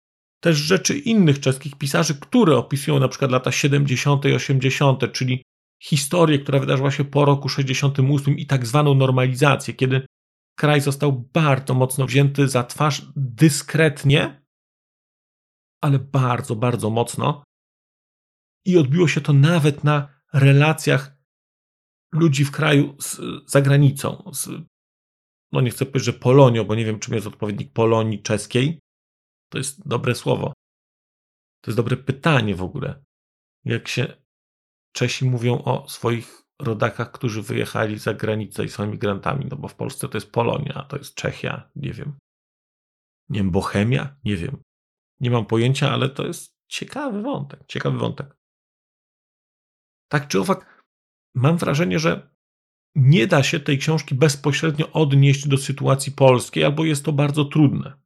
też 0.43 0.57
rzeczy 0.57 0.98
innych 1.00 1.39
czeskich 1.39 1.75
pisarzy, 1.75 2.15
które 2.15 2.57
opisują 2.57 3.00
na 3.00 3.07
przykład 3.07 3.31
lata 3.31 3.51
70. 3.51 4.25
i 4.25 4.33
80., 4.33 5.12
czyli 5.12 5.43
historię, 5.83 6.39
która 6.39 6.60
wydarzyła 6.60 6.91
się 6.91 7.05
po 7.05 7.25
roku 7.25 7.50
68 7.50 8.38
i 8.38 8.45
tak 8.45 8.67
zwaną 8.67 8.93
normalizację, 8.95 9.74
kiedy 9.74 10.05
kraj 10.57 10.81
został 10.81 11.29
bardzo 11.33 11.74
mocno 11.74 12.05
wzięty 12.05 12.48
za 12.48 12.63
twarz 12.63 13.05
dyskretnie, 13.15 14.45
ale 15.81 16.00
bardzo, 16.00 16.55
bardzo 16.55 16.89
mocno. 16.89 17.43
I 18.65 18.77
odbiło 18.77 19.07
się 19.07 19.21
to 19.21 19.33
nawet 19.33 19.83
na 19.83 20.21
relacjach 20.33 21.17
ludzi 22.12 22.45
w 22.45 22.51
kraju 22.51 22.95
z 23.00 23.21
zagranicą, 23.51 24.31
z, 24.33 24.50
no 25.51 25.62
nie 25.62 25.69
chcę 25.69 25.86
powiedzieć, 25.86 26.05
że 26.05 26.13
Polonią, 26.13 26.63
bo 26.63 26.75
nie 26.75 26.86
wiem, 26.86 27.00
czym 27.00 27.13
jest 27.13 27.27
odpowiednik 27.27 27.74
Polonii 27.74 28.21
czeskiej, 28.21 28.79
to 29.51 29.58
jest 29.58 29.88
dobre 29.88 30.15
słowo. 30.15 30.53
To 31.62 31.72
jest 31.72 31.77
dobre 31.77 31.98
pytanie 31.98 32.55
w 32.55 32.63
ogóle. 32.63 33.03
Jak 33.65 33.88
się 33.88 34.22
Czesi 34.96 35.25
mówią 35.25 35.63
o 35.63 35.89
swoich 35.89 36.41
rodakach, 36.60 37.12
którzy 37.12 37.41
wyjechali 37.41 38.00
za 38.00 38.13
granicę 38.13 38.65
i 38.65 38.70
są 38.70 38.84
emigrantami, 38.84 39.46
no 39.50 39.58
bo 39.58 39.67
w 39.67 39.75
Polsce 39.75 40.10
to 40.10 40.17
jest 40.17 40.31
Polonia, 40.31 40.86
to 40.89 40.98
jest 40.98 41.15
Czechia, 41.15 41.70
nie 41.75 41.93
wiem. 41.93 42.17
Nie 43.29 43.39
wiem, 43.39 43.51
Bohemia? 43.51 44.15
Nie 44.24 44.38
wiem. 44.38 44.63
Nie 45.20 45.31
mam 45.31 45.46
pojęcia, 45.46 45.91
ale 45.91 46.10
to 46.10 46.27
jest 46.27 46.58
ciekawy 46.67 47.22
wątek. 47.22 47.63
Ciekawy 47.67 47.98
wątek. 47.98 48.38
Tak 50.08 50.27
czy 50.27 50.39
owak, 50.39 50.84
mam 51.36 51.58
wrażenie, 51.58 52.00
że 52.00 52.31
nie 52.96 53.27
da 53.27 53.43
się 53.43 53.60
tej 53.60 53.77
książki 53.77 54.15
bezpośrednio 54.15 54.91
odnieść 54.91 55.48
do 55.48 55.58
sytuacji 55.58 56.12
polskiej, 56.12 56.63
albo 56.63 56.86
jest 56.86 57.05
to 57.05 57.12
bardzo 57.13 57.46
trudne. 57.46 58.00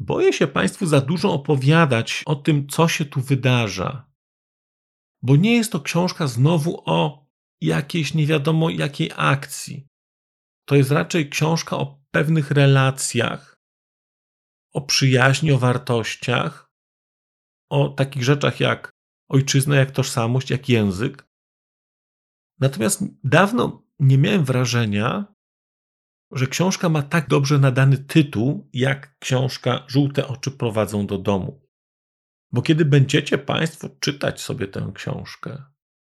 Boję 0.00 0.32
się 0.32 0.46
Państwu 0.46 0.86
za 0.86 1.00
dużo 1.00 1.32
opowiadać 1.32 2.22
o 2.26 2.36
tym, 2.36 2.68
co 2.68 2.88
się 2.88 3.04
tu 3.04 3.20
wydarza, 3.20 4.10
bo 5.22 5.36
nie 5.36 5.56
jest 5.56 5.72
to 5.72 5.80
książka 5.80 6.26
znowu 6.26 6.82
o 6.84 7.26
jakiejś 7.60 8.14
nie 8.14 8.26
wiadomo 8.26 8.70
jakiej 8.70 9.10
akcji. 9.16 9.86
To 10.68 10.76
jest 10.76 10.90
raczej 10.90 11.30
książka 11.30 11.78
o 11.78 12.00
pewnych 12.10 12.50
relacjach, 12.50 13.60
o 14.72 14.80
przyjaźni, 14.80 15.52
o 15.52 15.58
wartościach, 15.58 16.70
o 17.70 17.88
takich 17.88 18.24
rzeczach 18.24 18.60
jak 18.60 18.90
ojczyzna, 19.28 19.76
jak 19.76 19.90
tożsamość, 19.90 20.50
jak 20.50 20.68
język. 20.68 21.28
Natomiast 22.58 23.02
dawno 23.24 23.86
nie 23.98 24.18
miałem 24.18 24.44
wrażenia, 24.44 25.34
że 26.32 26.46
książka 26.46 26.88
ma 26.88 27.02
tak 27.02 27.28
dobrze 27.28 27.58
nadany 27.58 27.98
tytuł, 27.98 28.68
jak 28.72 29.18
książka 29.18 29.84
Żółte 29.88 30.28
oczy 30.28 30.50
prowadzą 30.50 31.06
do 31.06 31.18
domu. 31.18 31.60
Bo 32.52 32.62
kiedy 32.62 32.84
będziecie 32.84 33.38
Państwo 33.38 33.88
czytać 34.00 34.40
sobie 34.40 34.68
tę 34.68 34.90
książkę, 34.94 35.62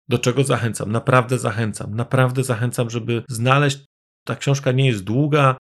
do 0.09 0.19
czego 0.19 0.45
zachęcam, 0.45 0.93
naprawdę 0.93 1.39
zachęcam, 1.39 1.95
naprawdę 1.95 2.45
zachęcam, 2.45 2.91
żeby 2.91 3.25
znaleźć. 3.29 3.85
Ta 4.27 4.37
książka 4.37 4.73
nie 4.73 4.87
jest 4.87 5.05
długa, 5.05 5.57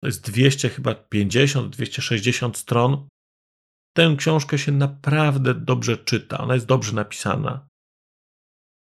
to 0.00 0.06
jest 0.06 0.30
200, 0.30 0.68
chyba 0.68 0.94
50, 0.94 1.76
260 1.76 2.56
stron. 2.56 3.08
Tę 3.96 4.14
książkę 4.18 4.58
się 4.58 4.72
naprawdę 4.72 5.54
dobrze 5.54 5.96
czyta, 5.98 6.38
ona 6.38 6.54
jest 6.54 6.66
dobrze 6.66 6.92
napisana. 6.92 7.68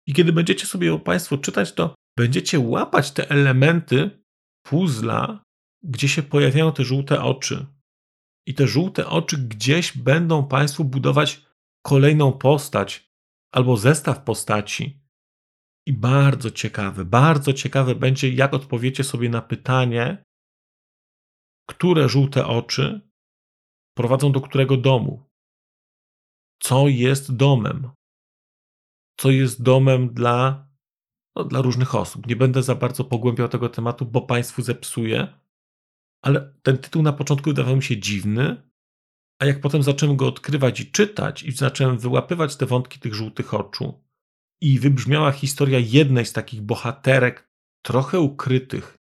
I 0.07 0.13
kiedy 0.13 0.33
będziecie 0.33 0.65
sobie 0.65 0.87
ją 0.87 0.99
Państwo 0.99 1.37
czytać, 1.37 1.73
to 1.73 1.95
będziecie 2.17 2.59
łapać 2.59 3.11
te 3.11 3.29
elementy, 3.29 4.20
puzla, 4.63 5.43
gdzie 5.83 6.07
się 6.07 6.23
pojawiają 6.23 6.73
te 6.73 6.83
żółte 6.83 7.21
oczy. 7.21 7.65
I 8.47 8.53
te 8.53 8.67
żółte 8.67 9.07
oczy 9.07 9.37
gdzieś 9.37 9.97
będą 9.97 10.47
Państwu 10.47 10.83
budować 10.85 11.45
kolejną 11.85 12.33
postać 12.33 13.11
albo 13.51 13.77
zestaw 13.77 14.23
postaci. 14.23 15.01
I 15.87 15.93
bardzo 15.93 16.51
ciekawe, 16.51 17.05
bardzo 17.05 17.53
ciekawe 17.53 17.95
będzie, 17.95 18.29
jak 18.29 18.53
odpowiecie 18.53 19.03
sobie 19.03 19.29
na 19.29 19.41
pytanie, 19.41 20.23
które 21.69 22.09
żółte 22.09 22.47
oczy 22.47 23.09
prowadzą 23.97 24.31
do 24.31 24.41
którego 24.41 24.77
domu. 24.77 25.23
Co 26.59 26.87
jest 26.87 27.35
domem? 27.35 27.91
Co 29.19 29.31
jest 29.31 29.63
domem 29.63 30.13
dla 30.13 30.70
no, 31.35 31.43
dla 31.43 31.61
różnych 31.61 31.95
osób. 31.95 32.27
Nie 32.27 32.35
będę 32.35 32.63
za 32.63 32.75
bardzo 32.75 33.03
pogłębiał 33.03 33.47
tego 33.47 33.69
tematu, 33.69 34.05
bo 34.05 34.21
Państwu 34.21 34.61
zepsuję. 34.61 35.27
ale 36.25 36.53
ten 36.63 36.77
tytuł 36.77 37.01
na 37.01 37.13
początku 37.13 37.49
wydawał 37.49 37.75
mi 37.75 37.83
się 37.83 37.97
dziwny, 37.97 38.71
a 39.41 39.45
jak 39.45 39.61
potem 39.61 39.83
zacząłem 39.83 40.17
go 40.17 40.27
odkrywać 40.27 40.79
i 40.79 40.91
czytać, 40.91 41.43
i 41.43 41.51
zacząłem 41.51 41.97
wyłapywać 41.97 42.55
te 42.55 42.65
wątki 42.65 42.99
tych 42.99 43.13
żółtych 43.13 43.53
oczu, 43.53 44.03
i 44.61 44.79
wybrzmiała 44.79 45.31
historia 45.31 45.79
jednej 45.79 46.25
z 46.25 46.33
takich 46.33 46.61
bohaterek, 46.61 47.49
trochę 47.85 48.19
ukrytych, 48.19 48.97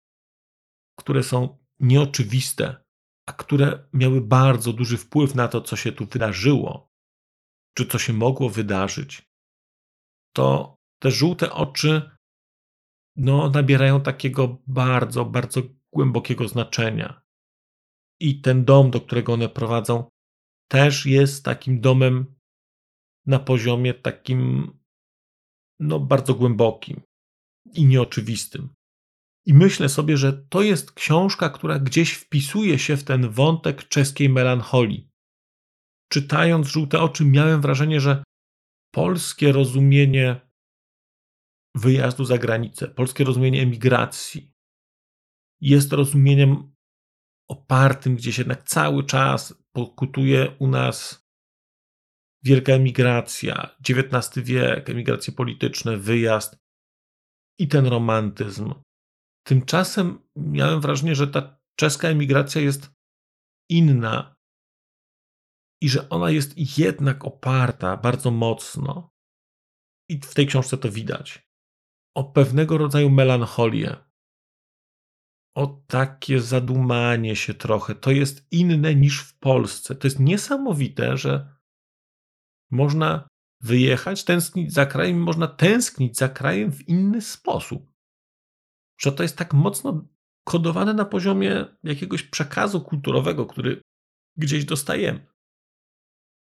które 1.00 1.24
są 1.24 1.58
nieoczywiste, 1.80 2.86
a 3.30 3.34
które 3.34 3.88
miały 3.94 4.22
bardzo 4.22 4.74
duży 4.74 4.98
wpływ 4.98 5.36
na 5.36 5.48
to, 5.48 5.62
co 5.62 5.76
się 5.76 5.92
tu 5.92 6.06
wydarzyło, 6.06 6.92
czy 7.78 7.86
co 7.86 8.00
się 8.00 8.14
mogło 8.14 8.50
wydarzyć, 8.50 9.30
to 10.36 10.76
te 11.02 11.12
żółte 11.12 11.52
oczy 11.52 12.17
no, 13.18 13.50
nabierają 13.50 14.02
takiego 14.02 14.58
bardzo, 14.68 15.26
bardzo 15.26 15.62
głębokiego 15.94 16.48
znaczenia. 16.48 17.22
I 18.20 18.42
ten 18.42 18.66
dom, 18.66 18.92
do 18.92 19.02
którego 19.02 19.34
one 19.34 19.50
prowadzą, 19.50 20.10
też 20.72 21.06
jest 21.06 21.46
takim 21.46 21.82
domem 21.82 22.36
na 23.26 23.40
poziomie 23.40 23.94
takim 23.94 24.72
no, 25.80 26.00
bardzo 26.00 26.36
głębokim 26.36 27.02
i 27.74 27.86
nieoczywistym. 27.86 28.70
I 29.46 29.54
myślę 29.54 29.90
sobie, 29.90 30.18
że 30.18 30.34
to 30.34 30.62
jest 30.62 30.92
książka, 30.92 31.50
która 31.50 31.80
gdzieś 31.80 32.14
wpisuje 32.14 32.80
się 32.80 32.98
w 32.98 33.04
ten 33.04 33.30
wątek 33.30 33.88
czeskiej 33.88 34.30
melancholii. 34.30 35.10
Czytając 36.12 36.68
Żółte 36.68 37.00
Oczy, 37.00 37.26
miałem 37.26 37.62
wrażenie, 37.62 38.02
że 38.02 38.24
polskie 38.92 39.52
rozumienie 39.52 40.47
wyjazdu 41.78 42.26
za 42.26 42.38
granicę, 42.38 42.88
polskie 42.88 43.24
rozumienie 43.24 43.62
emigracji 43.62 44.54
jest 45.62 45.94
rozumieniem 45.94 46.76
opartym 47.50 48.16
gdzieś 48.16 48.38
jednak 48.38 48.64
cały 48.64 49.04
czas 49.04 49.64
pokutuje 49.72 50.56
u 50.60 50.68
nas 50.68 51.28
wielka 52.44 52.74
emigracja, 52.74 53.78
XIX 53.90 54.46
wiek, 54.46 54.90
emigracje 54.90 55.34
polityczne, 55.34 55.98
wyjazd 55.98 56.58
i 57.60 57.68
ten 57.68 57.86
romantyzm. 57.86 58.74
Tymczasem 59.48 60.20
miałem 60.36 60.82
wrażenie, 60.82 61.16
że 61.16 61.28
ta 61.28 61.60
czeska 61.80 62.08
emigracja 62.08 62.62
jest 62.62 62.92
inna 63.70 64.36
i 65.82 65.90
że 65.90 66.10
ona 66.10 66.32
jest 66.32 66.80
jednak 66.80 67.26
oparta 67.26 67.98
bardzo 67.98 68.32
mocno, 68.32 69.18
i 70.10 70.20
w 70.20 70.34
tej 70.34 70.48
książce 70.48 70.78
to 70.78 70.92
widać, 70.92 71.47
o 72.18 72.24
pewnego 72.24 72.78
rodzaju 72.78 73.10
melancholię, 73.10 73.96
o 75.56 75.68
takie 75.88 76.42
zadumanie 76.42 77.36
się 77.36 77.54
trochę. 77.54 77.96
To 77.96 78.12
jest 78.12 78.48
inne 78.52 78.96
niż 78.96 79.20
w 79.20 79.40
Polsce. 79.40 79.96
To 79.96 80.08
jest 80.08 80.20
niesamowite, 80.20 81.18
że 81.18 81.58
można 82.72 83.28
wyjechać, 83.62 84.24
tęsknić 84.24 84.74
za 84.74 84.86
krajem, 84.86 85.20
można 85.20 85.48
tęsknić 85.48 86.18
za 86.18 86.30
krajem 86.30 86.72
w 86.72 86.90
inny 86.90 87.22
sposób 87.22 87.98
że 89.02 89.12
to 89.12 89.24
jest 89.24 89.38
tak 89.38 89.54
mocno 89.54 90.08
kodowane 90.44 90.94
na 90.94 91.06
poziomie 91.06 91.66
jakiegoś 91.84 92.24
przekazu 92.24 92.82
kulturowego, 92.82 93.46
który 93.46 93.82
gdzieś 94.38 94.66
dostajemy. 94.66 95.28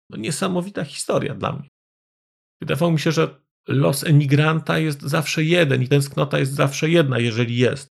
No 0.10 0.18
niesamowita 0.18 0.84
historia 0.84 1.36
dla 1.36 1.54
mnie. 1.54 1.70
Wydawało 2.62 2.92
mi 2.92 3.00
się, 3.00 3.12
że 3.12 3.42
los 3.68 4.04
emigranta 4.04 4.80
jest 4.80 5.02
zawsze 5.02 5.44
jeden 5.44 5.84
i 5.84 5.88
tęsknota 5.88 6.40
jest 6.40 6.54
zawsze 6.54 6.90
jedna, 6.90 7.20
jeżeli 7.20 7.58
jest. 7.58 7.88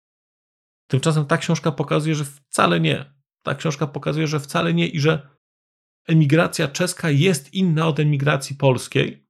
Tymczasem 0.88 1.26
ta 1.26 1.38
książka 1.38 1.72
pokazuje, 1.72 2.16
że 2.16 2.26
wcale 2.26 2.80
nie. 2.80 3.14
Ta 3.44 3.56
książka 3.56 3.88
pokazuje, 3.88 4.28
że 4.28 4.40
wcale 4.40 4.74
nie 4.74 4.88
i 4.88 5.00
że 5.00 5.30
emigracja 6.08 6.68
czeska 6.68 7.10
jest 7.10 7.54
inna 7.54 7.88
od 7.88 8.00
emigracji 8.00 8.56
polskiej, 8.56 9.28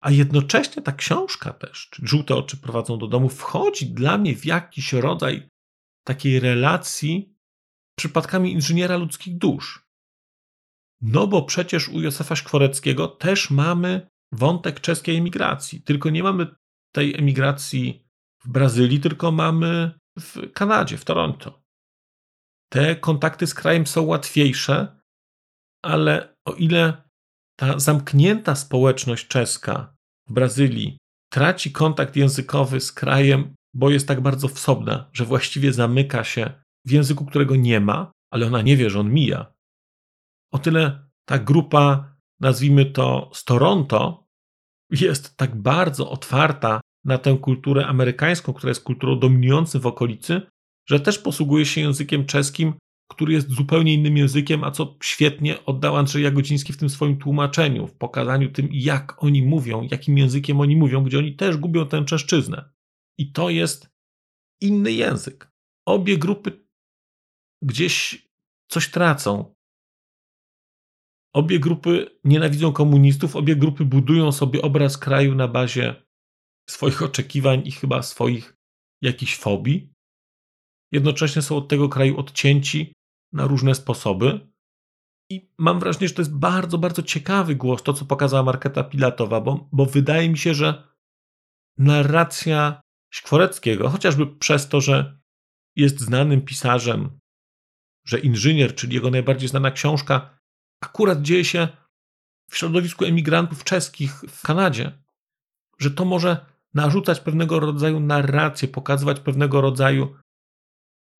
a 0.00 0.10
jednocześnie 0.10 0.82
ta 0.82 0.92
książka 0.92 1.52
też, 1.52 1.90
Żółte 2.02 2.34
oczy 2.34 2.56
prowadzą 2.56 2.98
do 2.98 3.06
domu, 3.06 3.28
wchodzi 3.28 3.86
dla 3.86 4.18
mnie 4.18 4.36
w 4.36 4.44
jakiś 4.44 4.92
rodzaj 4.92 5.48
takiej 6.06 6.40
relacji 6.40 7.34
przypadkami 7.98 8.52
inżyniera 8.52 8.96
ludzkich 8.96 9.38
dusz. 9.38 9.88
No 11.00 11.26
bo 11.26 11.42
przecież 11.42 11.88
u 11.88 12.00
Józefa 12.00 12.36
Szkworeckiego 12.36 13.08
też 13.08 13.50
mamy 13.50 14.08
wątek 14.32 14.80
czeskiej 14.80 15.16
emigracji, 15.16 15.82
tylko 15.82 16.10
nie 16.10 16.22
mamy 16.22 16.46
tej 16.94 17.18
emigracji 17.18 18.08
w 18.44 18.48
Brazylii, 18.48 19.00
tylko 19.00 19.32
mamy 19.32 19.98
w 20.18 20.52
Kanadzie, 20.52 20.96
w 20.96 21.04
Toronto. 21.04 21.62
Te 22.72 22.96
kontakty 22.96 23.46
z 23.46 23.54
krajem 23.54 23.86
są 23.86 24.02
łatwiejsze, 24.02 25.00
ale 25.84 26.36
o 26.44 26.52
ile 26.52 27.08
ta 27.58 27.78
zamknięta 27.78 28.54
społeczność 28.54 29.26
czeska 29.26 29.96
w 30.28 30.32
Brazylii 30.32 30.98
traci 31.32 31.72
kontakt 31.72 32.16
językowy 32.16 32.80
z 32.80 32.92
krajem, 32.92 33.54
bo 33.74 33.90
jest 33.90 34.08
tak 34.08 34.20
bardzo 34.20 34.48
wsobna, 34.48 35.10
że 35.12 35.24
właściwie 35.24 35.72
zamyka 35.72 36.24
się 36.24 36.52
w 36.84 36.90
języku, 36.90 37.26
którego 37.26 37.56
nie 37.56 37.80
ma, 37.80 38.12
ale 38.30 38.46
ona 38.46 38.62
nie 38.62 38.76
wie, 38.76 38.90
że 38.90 39.00
on 39.00 39.12
mija. 39.12 39.52
O 40.52 40.58
tyle 40.58 41.08
ta 41.28 41.38
grupa, 41.38 42.16
nazwijmy 42.40 42.86
to 42.86 43.30
z 43.34 43.44
Toronto, 43.44 44.28
jest 44.90 45.36
tak 45.36 45.56
bardzo 45.56 46.10
otwarta 46.10 46.80
na 47.04 47.18
tę 47.18 47.38
kulturę 47.38 47.86
amerykańską, 47.86 48.52
która 48.52 48.70
jest 48.70 48.84
kulturą 48.84 49.18
dominującą 49.18 49.80
w 49.80 49.86
okolicy, 49.86 50.42
że 50.88 51.00
też 51.00 51.18
posługuje 51.18 51.66
się 51.66 51.80
językiem 51.80 52.26
czeskim 52.26 52.74
który 53.08 53.32
jest 53.32 53.50
zupełnie 53.50 53.94
innym 53.94 54.16
językiem, 54.16 54.64
a 54.64 54.70
co 54.70 54.96
świetnie 55.02 55.64
oddał 55.64 55.96
Andrzej 55.96 56.22
Jagodziński 56.22 56.72
w 56.72 56.76
tym 56.76 56.90
swoim 56.90 57.18
tłumaczeniu, 57.18 57.86
w 57.86 57.94
pokazaniu 57.94 58.52
tym, 58.52 58.68
jak 58.72 59.22
oni 59.22 59.42
mówią, 59.42 59.88
jakim 59.90 60.18
językiem 60.18 60.60
oni 60.60 60.76
mówią, 60.76 61.04
gdzie 61.04 61.18
oni 61.18 61.36
też 61.36 61.56
gubią 61.56 61.88
tę 61.88 62.04
czeszczyznę. 62.04 62.70
I 63.18 63.32
to 63.32 63.50
jest 63.50 63.90
inny 64.60 64.92
język. 64.92 65.52
Obie 65.86 66.18
grupy 66.18 66.66
gdzieś 67.62 68.28
coś 68.68 68.90
tracą. 68.90 69.54
Obie 71.34 71.60
grupy 71.60 72.18
nienawidzą 72.24 72.72
komunistów, 72.72 73.36
obie 73.36 73.56
grupy 73.56 73.84
budują 73.84 74.32
sobie 74.32 74.62
obraz 74.62 74.98
kraju 74.98 75.34
na 75.34 75.48
bazie 75.48 76.02
swoich 76.70 77.02
oczekiwań 77.02 77.62
i 77.64 77.72
chyba 77.72 78.02
swoich 78.02 78.56
jakichś 79.02 79.36
fobii. 79.36 79.92
Jednocześnie 80.92 81.42
są 81.42 81.56
od 81.56 81.68
tego 81.68 81.88
kraju 81.88 82.18
odcięci 82.18 82.92
na 83.32 83.46
różne 83.46 83.74
sposoby. 83.74 84.48
I 85.30 85.50
mam 85.58 85.80
wrażenie, 85.80 86.08
że 86.08 86.14
to 86.14 86.22
jest 86.22 86.38
bardzo, 86.38 86.78
bardzo 86.78 87.02
ciekawy 87.02 87.54
głos, 87.54 87.82
to 87.82 87.92
co 87.92 88.04
pokazała 88.04 88.42
Marketa 88.42 88.84
Pilatowa, 88.84 89.40
bo, 89.40 89.68
bo 89.72 89.86
wydaje 89.86 90.30
mi 90.30 90.38
się, 90.38 90.54
że 90.54 90.88
narracja 91.78 92.80
Szkworeckiego, 93.14 93.88
chociażby 93.88 94.26
przez 94.26 94.68
to, 94.68 94.80
że 94.80 95.20
jest 95.76 96.00
znanym 96.00 96.42
pisarzem, 96.42 97.18
że 98.06 98.18
inżynier, 98.18 98.74
czyli 98.74 98.94
jego 98.94 99.10
najbardziej 99.10 99.48
znana 99.48 99.70
książka, 99.70 100.37
akurat 100.80 101.22
dzieje 101.22 101.44
się 101.44 101.68
w 102.50 102.56
środowisku 102.56 103.04
emigrantów 103.04 103.64
czeskich 103.64 104.12
w 104.12 104.42
Kanadzie, 104.42 104.98
że 105.78 105.90
to 105.90 106.04
może 106.04 106.46
narzucać 106.74 107.20
pewnego 107.20 107.60
rodzaju 107.60 108.00
narrację, 108.00 108.68
pokazywać 108.68 109.20
pewnego 109.20 109.60
rodzaju 109.60 110.16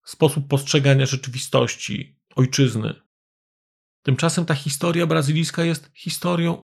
sposób 0.04 0.48
postrzegania 0.48 1.06
rzeczywistości, 1.06 2.16
ojczyzny. 2.36 3.02
Tymczasem 4.02 4.44
ta 4.44 4.54
historia 4.54 5.06
brazylijska 5.06 5.64
jest 5.64 5.90
historią 5.94 6.62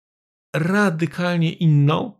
radykalnie 0.54 1.52
inną 1.52 2.18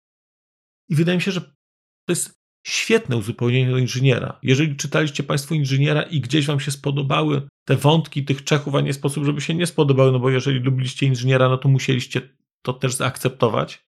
i 0.88 0.94
wydaje 0.94 1.18
mi 1.18 1.22
się, 1.22 1.32
że 1.32 1.40
to 1.40 2.08
jest 2.08 2.41
świetne 2.66 3.16
uzupełnienie 3.16 3.70
do 3.70 3.78
inżyniera. 3.78 4.38
Jeżeli 4.42 4.76
czytaliście 4.76 5.22
Państwo 5.22 5.54
inżyniera 5.54 6.02
i 6.02 6.20
gdzieś 6.20 6.46
Wam 6.46 6.60
się 6.60 6.70
spodobały 6.70 7.48
te 7.64 7.76
wątki 7.76 8.24
tych 8.24 8.44
Czechów, 8.44 8.74
a 8.74 8.80
nie 8.80 8.92
sposób, 8.92 9.24
żeby 9.24 9.40
się 9.40 9.54
nie 9.54 9.66
spodobały, 9.66 10.12
no 10.12 10.18
bo 10.18 10.30
jeżeli 10.30 10.58
lubiliście 10.58 11.06
inżyniera, 11.06 11.48
no 11.48 11.58
to 11.58 11.68
musieliście 11.68 12.20
to 12.62 12.72
też 12.72 12.94
zaakceptować, 12.94 13.84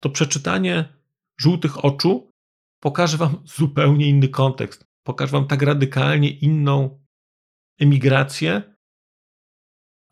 to 0.00 0.10
przeczytanie 0.10 0.88
żółtych 1.40 1.84
oczu 1.84 2.30
pokaże 2.80 3.16
Wam 3.16 3.42
zupełnie 3.44 4.08
inny 4.08 4.28
kontekst 4.28 4.88
pokażę 5.08 5.32
wam 5.32 5.46
tak 5.46 5.62
radykalnie 5.62 6.30
inną 6.30 7.04
emigrację, 7.80 8.74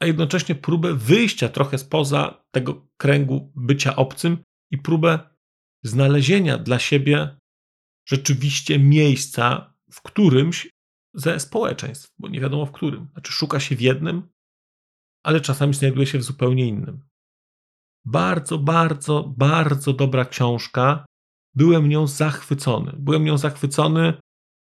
a 0.00 0.06
jednocześnie 0.06 0.54
próbę 0.54 0.94
wyjścia 0.94 1.48
trochę 1.48 1.78
spoza 1.78 2.44
tego 2.50 2.88
kręgu 2.96 3.52
bycia 3.56 3.96
obcym 3.96 4.38
i 4.70 4.78
próbę 4.78 5.18
znalezienia 5.82 6.58
dla 6.58 6.78
siebie 6.78 7.36
rzeczywiście 8.06 8.78
miejsca 8.78 9.74
w 9.92 10.02
którymś 10.02 10.70
ze 11.14 11.40
społeczeństw, 11.40 12.10
bo 12.18 12.28
nie 12.28 12.40
wiadomo 12.40 12.66
w 12.66 12.72
którym. 12.72 13.08
Znaczy, 13.12 13.32
szuka 13.32 13.60
się 13.60 13.76
w 13.76 13.80
jednym, 13.80 14.28
ale 15.22 15.40
czasami 15.40 15.74
znajduje 15.74 16.06
się 16.06 16.18
w 16.18 16.22
zupełnie 16.22 16.66
innym. 16.66 17.04
Bardzo, 18.04 18.58
bardzo, 18.58 19.34
bardzo 19.36 19.92
dobra 19.92 20.24
książka. 20.24 21.06
Byłem 21.54 21.88
nią 21.88 22.06
zachwycony. 22.06 22.92
Byłem 22.98 23.24
nią 23.24 23.38
zachwycony 23.38 24.14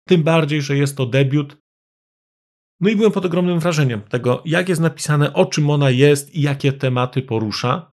tym 0.07 0.23
bardziej, 0.23 0.61
że 0.61 0.77
jest 0.77 0.97
to 0.97 1.05
debiut. 1.05 1.57
No 2.79 2.89
i 2.89 2.95
byłem 2.95 3.11
pod 3.11 3.25
ogromnym 3.25 3.59
wrażeniem 3.59 4.01
tego, 4.01 4.41
jak 4.45 4.69
jest 4.69 4.81
napisane, 4.81 5.33
o 5.33 5.45
czym 5.45 5.69
ona 5.69 5.89
jest 5.89 6.35
i 6.35 6.41
jakie 6.41 6.73
tematy 6.73 7.21
porusza. 7.21 7.91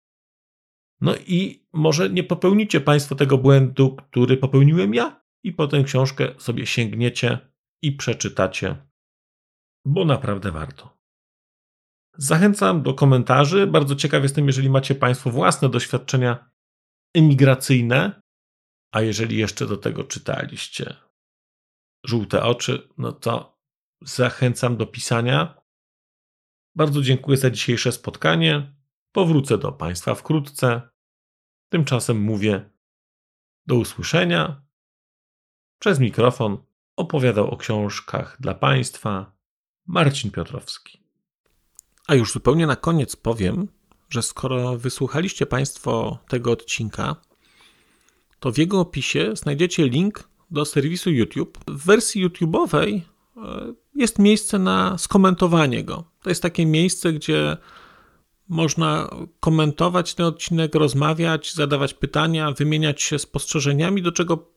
No 1.01 1.15
i 1.15 1.67
może 1.73 2.09
nie 2.09 2.23
popełnicie 2.23 2.81
Państwo 2.81 3.15
tego 3.15 3.37
błędu, 3.37 3.95
który 3.95 4.37
popełniłem 4.37 4.93
ja, 4.93 5.21
i 5.47 5.53
potem 5.53 5.83
książkę 5.83 6.33
sobie 6.37 6.65
sięgniecie 6.65 7.39
i 7.81 7.91
przeczytacie, 7.91 8.87
bo 9.85 10.05
naprawdę 10.05 10.51
warto. 10.51 10.97
Zachęcam 12.17 12.83
do 12.83 12.93
komentarzy. 12.93 13.67
Bardzo 13.67 13.95
ciekaw 13.95 14.23
jestem, 14.23 14.47
jeżeli 14.47 14.69
macie 14.69 14.95
Państwo 14.95 15.29
własne 15.29 15.69
doświadczenia 15.69 16.51
emigracyjne, 17.15 18.21
a 18.91 19.01
jeżeli 19.01 19.37
jeszcze 19.37 19.67
do 19.67 19.77
tego 19.77 20.03
czytaliście 20.03 20.95
żółte 22.05 22.43
oczy, 22.43 22.89
no 22.97 23.11
to 23.11 23.59
zachęcam 24.01 24.77
do 24.77 24.85
pisania. 24.87 25.61
Bardzo 26.75 27.01
dziękuję 27.01 27.37
za 27.37 27.49
dzisiejsze 27.49 27.91
spotkanie. 27.91 28.75
Powrócę 29.11 29.57
do 29.57 29.71
Państwa 29.71 30.15
wkrótce. 30.15 30.89
Tymczasem 31.71 32.21
mówię 32.21 32.69
do 33.67 33.75
usłyszenia. 33.75 34.66
Przez 35.79 35.99
mikrofon 35.99 36.57
opowiadał 36.95 37.47
o 37.47 37.57
książkach 37.57 38.37
dla 38.39 38.53
Państwa 38.53 39.31
Marcin 39.87 40.31
Piotrowski. 40.31 40.99
A 42.07 42.15
już 42.15 42.31
zupełnie 42.31 42.67
na 42.67 42.75
koniec 42.75 43.15
powiem, 43.15 43.67
że 44.09 44.21
skoro 44.21 44.77
wysłuchaliście 44.77 45.45
Państwo 45.45 46.17
tego 46.27 46.51
odcinka, 46.51 47.15
to 48.39 48.51
w 48.51 48.57
jego 48.57 48.79
opisie 48.79 49.31
znajdziecie 49.35 49.89
link 49.89 50.29
do 50.51 50.65
serwisu 50.65 51.11
YouTube. 51.11 51.57
W 51.67 51.85
wersji 51.85 52.27
YouTube'owej 52.27 53.01
e, 53.37 53.73
jest 53.95 54.19
miejsce 54.19 54.59
na 54.59 54.97
skomentowanie 54.97 55.83
go. 55.83 56.03
To 56.21 56.29
jest 56.29 56.41
takie 56.41 56.65
miejsce, 56.65 57.13
gdzie 57.13 57.57
można 58.49 59.09
komentować 59.39 60.13
ten 60.13 60.25
odcinek, 60.25 60.75
rozmawiać, 60.75 61.53
zadawać 61.53 61.93
pytania, 61.93 62.51
wymieniać 62.51 63.01
się 63.01 63.19
spostrzeżeniami, 63.19 64.01
do 64.01 64.11
czego 64.11 64.56